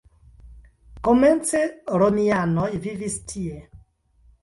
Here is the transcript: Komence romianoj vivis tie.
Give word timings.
Komence 1.09 1.63
romianoj 2.03 2.69
vivis 2.89 3.23
tie. 3.33 3.65